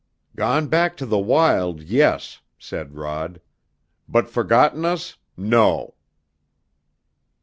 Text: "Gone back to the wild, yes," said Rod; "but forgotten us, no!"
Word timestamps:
"Gone 0.35 0.65
back 0.67 0.97
to 0.97 1.05
the 1.05 1.19
wild, 1.19 1.83
yes," 1.83 2.41
said 2.57 2.95
Rod; 2.95 3.39
"but 4.09 4.27
forgotten 4.27 4.83
us, 4.83 5.19
no!" 5.37 5.93